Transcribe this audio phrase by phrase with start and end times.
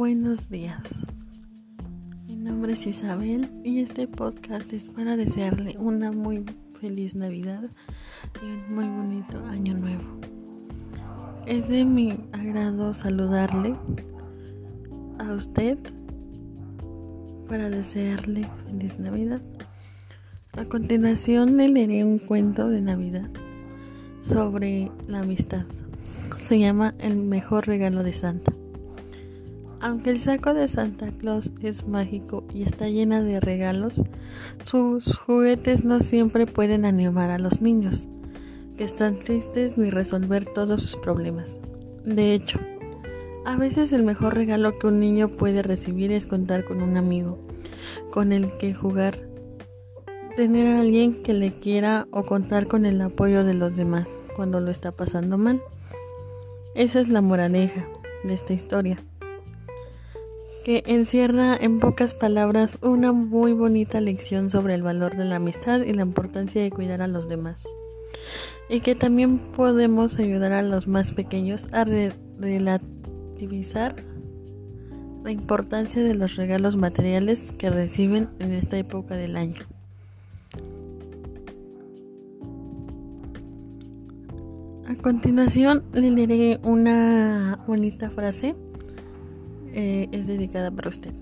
[0.00, 0.98] Buenos días.
[2.26, 6.42] Mi nombre es Isabel y este podcast es para desearle una muy
[6.80, 7.64] feliz Navidad
[8.42, 10.02] y un muy bonito año nuevo.
[11.44, 13.76] Es de mi agrado saludarle
[15.18, 15.76] a usted
[17.46, 19.42] para desearle feliz Navidad.
[20.52, 23.28] A continuación le leeré un cuento de Navidad
[24.22, 25.66] sobre la amistad.
[26.38, 28.50] Se llama El mejor regalo de Santa.
[29.82, 34.02] Aunque el saco de Santa Claus es mágico y está llena de regalos,
[34.66, 38.06] sus juguetes no siempre pueden animar a los niños,
[38.76, 41.56] que están tristes ni resolver todos sus problemas.
[42.04, 42.60] De hecho,
[43.46, 47.38] a veces el mejor regalo que un niño puede recibir es contar con un amigo,
[48.12, 49.26] con el que jugar,
[50.36, 54.06] tener a alguien que le quiera o contar con el apoyo de los demás
[54.36, 55.62] cuando lo está pasando mal.
[56.74, 57.88] Esa es la moraleja
[58.24, 59.02] de esta historia
[60.64, 65.82] que encierra en pocas palabras una muy bonita lección sobre el valor de la amistad
[65.82, 67.66] y la importancia de cuidar a los demás.
[68.68, 73.96] Y que también podemos ayudar a los más pequeños a relativizar
[75.24, 79.62] la importancia de los regalos materiales que reciben en esta época del año.
[84.86, 88.56] A continuación le diré una bonita frase
[89.74, 91.12] eh, es dedicada para usted.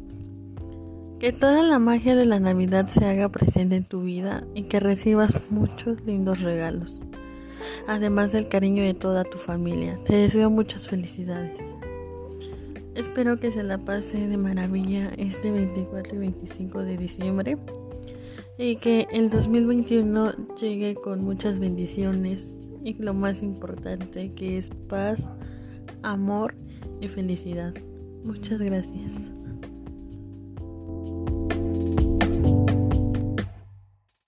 [1.18, 4.78] Que toda la magia de la Navidad se haga presente en tu vida y que
[4.78, 7.02] recibas muchos lindos regalos.
[7.88, 9.98] Además del cariño de toda tu familia.
[10.06, 11.74] Te deseo muchas felicidades.
[12.94, 17.58] Espero que se la pase de maravilla este 24 y 25 de diciembre
[18.58, 25.30] y que el 2021 llegue con muchas bendiciones y lo más importante que es paz,
[26.02, 26.56] amor
[27.00, 27.72] y felicidad.
[28.28, 29.30] Muchas gracias.